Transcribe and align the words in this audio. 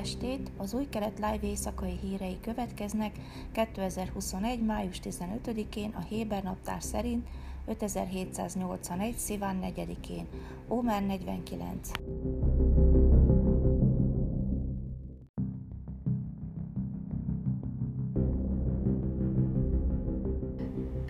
estét! 0.00 0.50
Az 0.56 0.74
új 0.74 0.88
kelet 0.88 1.18
live 1.18 1.38
éjszakai 1.42 1.98
hírei 2.02 2.38
következnek 2.40 3.16
2021. 3.52 4.64
május 4.64 5.00
15-én 5.04 5.90
a 5.94 6.00
Héber 6.00 6.42
naptár 6.42 6.82
szerint 6.82 7.26
5781. 7.66 9.16
Sziván 9.16 9.60
4-én, 9.62 10.26
Ómer 10.68 11.06
49. 11.06 11.90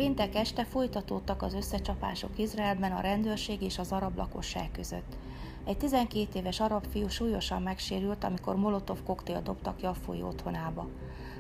Péntek 0.01 0.35
este 0.35 0.65
folytatódtak 0.65 1.43
az 1.43 1.55
összecsapások 1.55 2.39
Izraelben 2.39 2.93
a 2.93 3.01
rendőrség 3.01 3.63
és 3.63 3.79
az 3.79 3.93
arab 3.93 4.17
lakosság 4.17 4.71
között. 4.73 5.17
Egy 5.65 5.77
12 5.77 6.39
éves 6.39 6.61
arab 6.61 6.87
fiú 6.91 7.09
súlyosan 7.09 7.63
megsérült, 7.63 8.25
amikor 8.25 8.57
molotov 8.57 9.03
koktél 9.03 9.43
dobtak 9.43 9.77
ki 9.77 9.87
a 9.87 9.95
folyó 9.95 10.27
otthonába. 10.27 10.89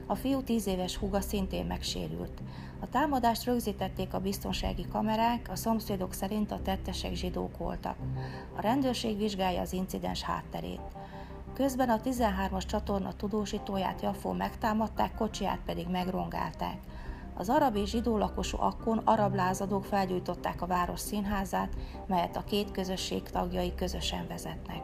A 0.06 0.14
fiú 0.14 0.42
10 0.42 0.66
éves 0.66 0.96
húga 0.96 1.20
szintén 1.20 1.66
megsérült. 1.66 2.42
A 2.80 2.88
támadást 2.88 3.44
rögzítették 3.44 4.14
a 4.14 4.20
biztonsági 4.20 4.86
kamerák, 4.88 5.48
a 5.50 5.56
szomszédok 5.56 6.12
szerint 6.12 6.52
a 6.52 6.62
tettesek 6.62 7.14
zsidók 7.14 7.56
voltak. 7.56 7.96
A 8.56 8.60
rendőrség 8.60 9.16
vizsgálja 9.16 9.60
az 9.60 9.72
incidens 9.72 10.22
hátterét. 10.22 10.80
Közben 11.54 11.88
a 11.88 12.00
13-as 12.00 12.66
csatorna 12.66 13.12
tudósítóját 13.12 14.02
Jafó 14.02 14.32
megtámadták, 14.32 15.14
kocsiját 15.14 15.60
pedig 15.66 15.88
megrongálták. 15.88 16.78
Az 17.34 17.48
arab 17.48 17.76
és 17.76 17.90
zsidó 17.90 18.18
lakosú 18.18 18.56
akkon 18.60 18.98
arab 18.98 19.34
lázadók 19.34 19.84
felgyújtották 19.84 20.62
a 20.62 20.66
város 20.66 21.00
színházát, 21.00 21.76
melyet 22.06 22.36
a 22.36 22.44
két 22.44 22.70
közösség 22.70 23.22
tagjai 23.22 23.74
közösen 23.74 24.26
vezetnek. 24.28 24.82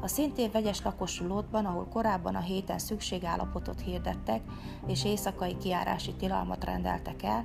A 0.00 0.08
szintén 0.08 0.50
vegyes 0.52 0.82
lakosú 0.82 1.26
Lótban, 1.26 1.64
ahol 1.64 1.86
korábban 1.88 2.34
a 2.34 2.40
héten 2.40 2.78
szükségállapotot 2.78 3.80
hirdettek 3.80 4.42
és 4.86 5.04
éjszakai 5.04 5.56
kiárási 5.56 6.14
tilalmat 6.14 6.64
rendeltek 6.64 7.22
el, 7.22 7.44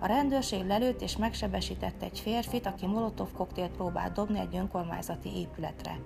a 0.00 0.06
rendőrség 0.06 0.66
lelőtt 0.66 1.02
és 1.02 1.16
megsebesítette 1.16 2.04
egy 2.04 2.18
férfit, 2.18 2.66
aki 2.66 2.86
molotov 2.86 3.32
koktélt 3.32 3.70
próbált 3.70 4.12
dobni 4.12 4.38
egy 4.38 4.56
önkormányzati 4.56 5.36
épületre. 5.36 6.00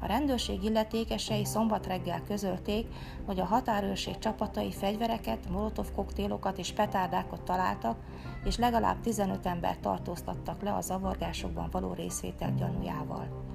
A 0.00 0.06
rendőrség 0.06 0.62
illetékesei 0.62 1.44
szombat 1.44 1.86
reggel 1.86 2.22
közölték, 2.22 2.86
hogy 3.26 3.40
a 3.40 3.44
határőrség 3.44 4.18
csapatai 4.18 4.72
fegyvereket, 4.72 5.50
molotov 5.50 5.92
koktélokat 5.94 6.58
és 6.58 6.72
petárdákat 6.72 7.42
találtak, 7.42 7.96
és 8.44 8.56
legalább 8.56 9.00
15 9.00 9.46
ember 9.46 9.78
tartóztattak 9.78 10.62
le 10.62 10.72
a 10.72 10.80
zavargásokban 10.80 11.68
való 11.70 11.92
részvétel 11.92 12.54
gyanújával. 12.54 13.48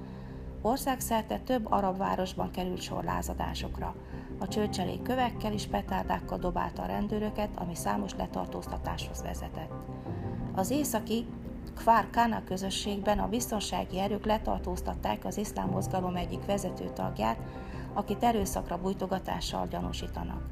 Országszerte 0.62 1.38
több 1.38 1.66
arab 1.70 1.96
városban 1.96 2.50
került 2.50 2.80
sor 2.80 3.04
lázadásokra. 3.04 3.94
A 4.38 4.48
csőcselék 4.48 5.02
kövekkel 5.02 5.52
és 5.52 5.66
petárdákkal 5.66 6.38
dobálta 6.38 6.82
a 6.82 6.86
rendőröket, 6.86 7.50
ami 7.54 7.74
számos 7.74 8.14
letartóztatáshoz 8.14 9.22
vezetett. 9.22 9.72
Az 10.54 10.70
északi 10.70 11.26
Kfar 11.74 12.10
Kana 12.10 12.44
közösségben 12.44 13.18
a 13.18 13.28
biztonsági 13.28 13.98
erők 13.98 14.24
letartóztatták 14.24 15.24
az 15.24 15.36
iszlám 15.36 15.68
mozgalom 15.68 16.16
egyik 16.16 16.44
vezető 16.44 16.90
tagját, 16.94 17.38
akit 17.94 18.22
erőszakra 18.22 18.78
bújtogatással 18.78 19.66
gyanúsítanak. 19.66 20.48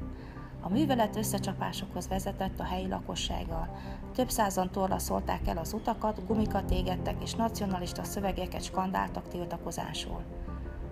A 0.61 0.69
művelet 0.69 1.15
összecsapásokhoz 1.15 2.07
vezetett 2.07 2.59
a 2.59 2.63
helyi 2.63 2.87
lakossággal. 2.87 3.77
Több 4.13 4.29
százan 4.29 4.71
torlaszolták 4.71 5.47
el 5.47 5.57
az 5.57 5.73
utakat, 5.73 6.25
gumikat 6.27 6.71
égettek 6.71 7.23
és 7.23 7.33
nacionalista 7.33 8.03
szövegeket 8.03 8.63
skandáltak 8.63 9.27
tiltakozásról. 9.27 10.23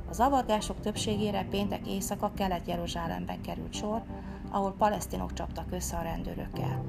A 0.10 0.14
zavargások 0.14 0.80
többségére 0.80 1.46
péntek 1.50 1.88
éjszaka 1.88 2.32
Kelet-Jeruzsálemben 2.36 3.42
került 3.42 3.74
sor, 3.74 4.04
ahol 4.52 4.74
palesztinok 4.78 5.34
csaptak 5.34 5.72
össze 5.72 5.98
a 5.98 6.02
rendőrökkel. 6.02 6.84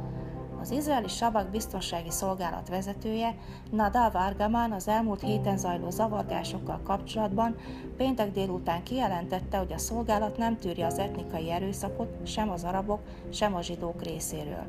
Az 0.64 0.70
izraeli 0.70 1.08
Sabak 1.08 1.50
biztonsági 1.50 2.10
szolgálat 2.10 2.68
vezetője 2.68 3.34
Nadav 3.70 4.16
Argaman 4.16 4.72
az 4.72 4.88
elmúlt 4.88 5.20
héten 5.20 5.56
zajló 5.58 5.90
zavargásokkal 5.90 6.80
kapcsolatban 6.84 7.56
péntek 7.96 8.32
délután 8.32 8.82
kijelentette, 8.82 9.58
hogy 9.58 9.72
a 9.72 9.78
szolgálat 9.78 10.36
nem 10.36 10.58
tűrje 10.58 10.86
az 10.86 10.98
etnikai 10.98 11.50
erőszakot 11.50 12.26
sem 12.26 12.50
az 12.50 12.64
arabok, 12.64 13.00
sem 13.30 13.54
a 13.54 13.62
zsidók 13.62 14.02
részéről. 14.02 14.64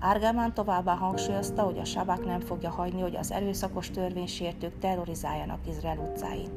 Argaman 0.00 0.54
továbbá 0.54 0.94
hangsúlyozta, 0.94 1.62
hogy 1.62 1.78
a 1.78 1.84
Sabak 1.84 2.26
nem 2.26 2.40
fogja 2.40 2.70
hagyni, 2.70 3.00
hogy 3.00 3.16
az 3.16 3.32
erőszakos 3.32 3.90
törvénysértők 3.90 4.78
terrorizáljanak 4.78 5.66
Izrael 5.68 5.98
utcáin. 5.98 6.48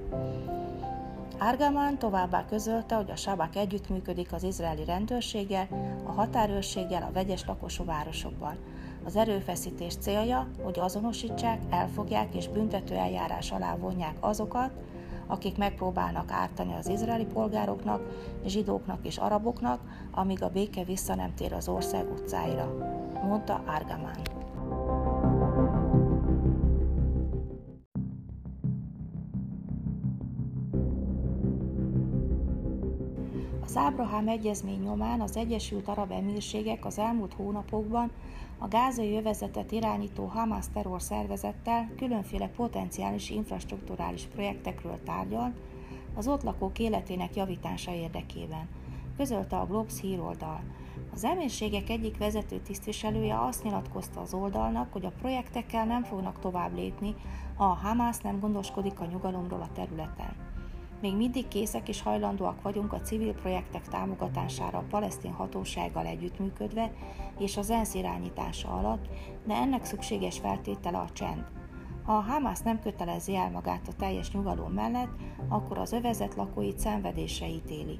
Árgamán 1.41 1.97
továbbá 1.97 2.45
közölte, 2.45 2.95
hogy 2.95 3.11
a 3.11 3.15
Sabak 3.15 3.55
együttműködik 3.55 4.33
az 4.33 4.43
izraeli 4.43 4.85
rendőrséggel, 4.85 5.67
a 6.03 6.11
határőrséggel 6.11 7.03
a 7.03 7.11
vegyes 7.11 7.45
lakosú 7.45 7.85
városokban. 7.85 8.57
Az 9.03 9.15
erőfeszítés 9.15 9.95
célja, 9.95 10.47
hogy 10.63 10.79
azonosítsák, 10.79 11.59
elfogják 11.69 12.35
és 12.35 12.47
büntető 12.47 12.95
eljárás 12.95 13.51
alá 13.51 13.75
vonják 13.75 14.15
azokat, 14.19 14.71
akik 15.27 15.57
megpróbálnak 15.57 16.31
ártani 16.31 16.73
az 16.73 16.87
izraeli 16.89 17.25
polgároknak, 17.25 18.01
zsidóknak 18.45 19.05
és 19.05 19.17
araboknak, 19.17 19.81
amíg 20.11 20.43
a 20.43 20.49
béke 20.49 20.83
vissza 20.83 21.15
nem 21.15 21.33
tér 21.35 21.53
az 21.53 21.67
ország 21.67 22.11
utcáira, 22.11 22.73
mondta 23.23 23.63
Árgamán. 23.65 24.38
Az 33.69 33.77
Ábrahám 33.77 34.27
egyezmény 34.27 34.81
nyomán 34.81 35.21
az 35.21 35.37
Egyesült 35.37 35.87
Arab 35.87 36.11
Emírségek 36.11 36.85
az 36.85 36.97
elmúlt 36.97 37.33
hónapokban 37.33 38.11
a 38.57 38.67
gázai 38.67 39.15
övezetet 39.15 39.71
irányító 39.71 40.25
Hamas 40.25 40.65
terror 40.73 41.01
szervezettel 41.01 41.91
különféle 41.97 42.47
potenciális 42.47 43.29
infrastruktúrális 43.29 44.23
projektekről 44.23 44.99
tárgyal 45.03 45.53
az 46.15 46.27
ott 46.27 46.43
lakók 46.43 46.79
életének 46.79 47.35
javítása 47.35 47.93
érdekében, 47.93 48.69
közölte 49.17 49.57
a 49.57 49.65
Globes 49.65 49.99
híroldal. 50.01 50.61
Az 51.13 51.23
emírségek 51.23 51.89
egyik 51.89 52.17
vezető 52.17 52.59
tisztviselője 52.59 53.41
azt 53.41 53.63
nyilatkozta 53.63 54.19
az 54.19 54.33
oldalnak, 54.33 54.91
hogy 54.93 55.05
a 55.05 55.13
projektekkel 55.19 55.85
nem 55.85 56.03
fognak 56.03 56.39
tovább 56.39 56.75
lépni, 56.75 57.15
ha 57.55 57.65
a 57.65 57.79
Hamas 57.81 58.17
nem 58.17 58.39
gondoskodik 58.39 58.99
a 58.99 59.05
nyugalomról 59.05 59.61
a 59.61 59.71
területen. 59.73 60.48
Még 61.01 61.15
mindig 61.15 61.47
készek 61.47 61.89
és 61.89 62.01
hajlandóak 62.01 62.61
vagyunk 62.61 62.93
a 62.93 63.01
civil 63.01 63.33
projektek 63.33 63.87
támogatására 63.87 64.77
a 64.77 64.85
palesztin 64.89 65.31
hatósággal 65.31 66.05
együttműködve 66.05 66.91
és 67.37 67.57
az 67.57 67.69
ENSZ 67.69 67.93
irányítása 67.93 68.69
alatt, 68.69 69.07
de 69.45 69.53
ennek 69.53 69.85
szükséges 69.85 70.39
feltétele 70.39 70.97
a 70.97 71.09
csend. 71.13 71.45
Ha 72.03 72.13
a 72.13 72.21
Hamász 72.21 72.61
nem 72.61 72.79
kötelezi 72.79 73.35
el 73.35 73.51
magát 73.51 73.87
a 73.87 73.95
teljes 73.97 74.31
nyugalom 74.31 74.71
mellett, 74.71 75.11
akkor 75.47 75.77
az 75.77 75.91
övezet 75.91 76.35
lakóit 76.35 76.79
szenvedésre 76.79 77.49
ítéli. 77.49 77.99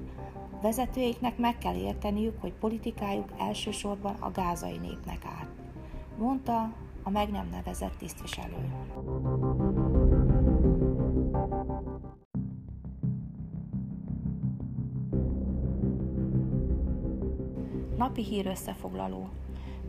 Vezetőiknek 0.62 1.38
meg 1.38 1.58
kell 1.58 1.76
érteniük, 1.76 2.42
hogy 2.42 2.54
politikájuk 2.54 3.30
elsősorban 3.38 4.16
a 4.20 4.32
gázai 4.32 4.78
népnek 4.78 5.26
áll, 5.26 5.48
mondta 6.18 6.74
a 7.04 7.10
meg 7.10 7.30
nem 7.30 7.48
nevezett 7.52 7.98
tisztviselő. 7.98 8.70
Napi 18.00 18.24
hír 18.24 18.48
összefoglaló. 18.48 19.30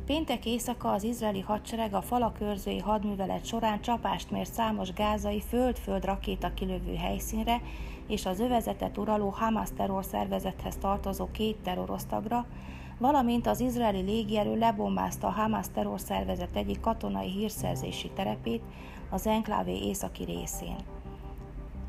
Péntek 0.07 0.47
éjszaka 0.47 0.93
az 0.93 1.03
izraeli 1.03 1.41
hadsereg 1.41 1.95
a 1.95 2.03
falakőrzői 2.03 2.79
hadművelet 2.79 3.45
során 3.45 3.81
csapást 3.81 4.31
mért 4.31 4.53
számos 4.53 4.93
gázai 4.93 5.41
föld-föld 5.41 6.05
rakéta 6.05 6.55
kilövő 6.55 6.95
helyszínre 6.95 7.61
és 8.09 8.27
az 8.27 8.41
övezetet 8.41 8.99
uraló 8.99 9.29
Hamas 9.29 9.69
terrorszervezethez 9.77 10.77
tartozó 10.77 11.29
két 11.33 11.57
terrorosztagra, 11.57 12.47
valamint 12.99 13.47
az 13.47 13.61
izraeli 13.61 14.01
légierő 14.01 14.59
lebombázta 14.59 15.27
a 15.27 15.31
Hamas 15.31 15.67
terrorszervezet 15.75 16.57
egyik 16.57 16.81
katonai 16.81 17.31
hírszerzési 17.31 18.11
terepét 18.11 18.63
az 19.11 19.27
enklávé 19.27 19.87
északi 19.87 20.25
részén. 20.25 20.77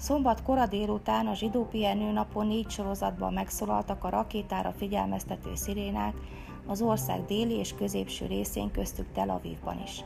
Szombat 0.02 0.44
kora 0.44 0.66
délután 0.66 1.28
a 1.28 1.34
zsidó 1.34 1.66
pihenő 1.66 2.12
napon 2.12 2.48
négy 2.48 2.70
sorozatban 2.70 3.34
megszólaltak 3.34 4.04
a 4.04 4.10
rakétára 4.10 4.72
figyelmeztető 4.72 5.56
szirénák 5.56 6.14
az 6.68 6.82
ország 6.82 7.26
déli 7.26 7.54
és 7.54 7.76
középső 7.76 8.26
részén 8.26 8.72
köztük 8.72 9.12
Tel 9.14 9.30
Avivban 9.30 9.82
is. 9.84 10.04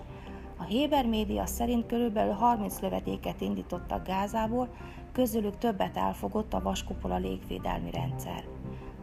A 0.57 0.63
Héber 0.63 1.05
média 1.05 1.45
szerint 1.45 1.85
körülbelül 1.85 2.33
30 2.33 2.79
lövedéket 2.79 3.41
indítottak 3.41 4.07
Gázából, 4.07 4.69
közülük 5.11 5.57
többet 5.57 5.97
elfogott 5.97 6.53
a 6.53 6.61
vaskupola 6.61 7.17
légvédelmi 7.17 7.91
rendszer. 7.91 8.43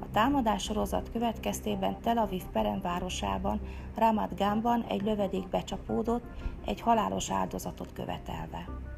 A 0.00 0.10
támadás 0.12 0.62
sorozat 0.62 1.10
következtében 1.12 2.00
Tel 2.00 2.18
Aviv 2.18 2.42
peremvárosában, 2.52 3.60
Ramat 3.96 4.38
Gamban 4.38 4.84
egy 4.88 5.02
lövedék 5.02 5.48
becsapódott, 5.48 6.24
egy 6.64 6.80
halálos 6.80 7.30
áldozatot 7.30 7.92
követelve. 7.92 8.90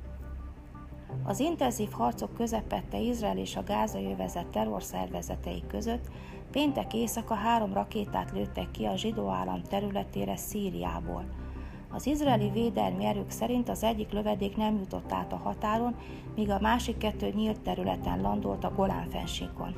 Az 1.23 1.41
intenzív 1.41 1.91
harcok 1.91 2.35
közepette 2.35 2.99
Izrael 2.99 3.39
és 3.39 3.57
a 3.57 3.63
gázai 3.63 4.05
övezet 4.05 4.47
terrorszervezetei 4.47 5.63
között 5.69 6.09
péntek 6.51 6.95
éjszaka 6.95 7.35
három 7.35 7.73
rakétát 7.73 8.31
lőttek 8.31 8.71
ki 8.71 8.85
a 8.85 8.97
zsidó 8.97 9.29
állam 9.29 9.63
területére 9.63 10.37
Szíriából. 10.37 11.25
Az 11.91 12.07
izraeli 12.07 12.51
védelmi 12.51 13.05
erők 13.05 13.31
szerint 13.31 13.69
az 13.69 13.83
egyik 13.83 14.13
lövedék 14.13 14.57
nem 14.57 14.77
jutott 14.77 15.13
át 15.13 15.33
a 15.33 15.37
határon, 15.37 15.95
míg 16.35 16.51
a 16.51 16.61
másik 16.61 16.97
kettő 16.97 17.31
nyílt 17.35 17.61
területen 17.61 18.21
landolt 18.21 18.65
a 18.65 18.73
Golán 18.75 19.09
fensíkon. 19.09 19.75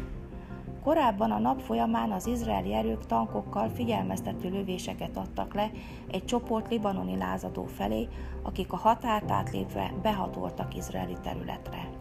Korábban 0.86 1.30
a 1.30 1.38
nap 1.38 1.60
folyamán 1.60 2.12
az 2.12 2.26
izraeli 2.26 2.74
erők 2.74 3.06
tankokkal 3.06 3.68
figyelmeztető 3.68 4.48
lövéseket 4.48 5.16
adtak 5.16 5.54
le 5.54 5.70
egy 6.10 6.24
csoport 6.24 6.70
libanoni 6.70 7.16
lázadó 7.16 7.64
felé, 7.64 8.08
akik 8.42 8.72
a 8.72 8.76
határt 8.76 9.30
átlépve 9.30 9.92
behatoltak 10.02 10.76
izraeli 10.76 11.16
területre. 11.22 11.95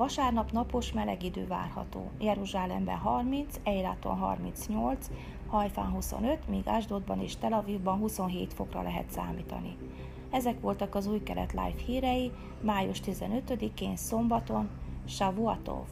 Vasárnap 0.00 0.52
napos 0.52 0.92
meleg 0.92 1.22
idő 1.22 1.46
várható. 1.46 2.10
Jeruzsálemben 2.18 2.96
30, 2.96 3.60
Eiláton 3.62 4.16
38, 4.16 5.10
Hajfán 5.46 5.90
25, 5.90 6.48
míg 6.48 6.68
Ásdodban 6.68 7.20
és 7.20 7.36
Tel 7.36 7.52
Avivban 7.52 7.98
27 7.98 8.52
fokra 8.52 8.82
lehet 8.82 9.10
számítani. 9.10 9.76
Ezek 10.30 10.60
voltak 10.60 10.94
az 10.94 11.06
új 11.06 11.22
kelet 11.22 11.52
live 11.52 11.82
hírei 11.86 12.32
május 12.60 13.00
15-én 13.06 13.96
szombaton, 13.96 14.68
Shavuatov. 15.06 15.84